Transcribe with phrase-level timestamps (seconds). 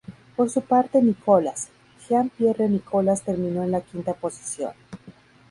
[0.35, 1.69] Por su parte Nicolas,
[2.09, 4.71] Jean-Pierre Nicolas terminó en la quinta posición.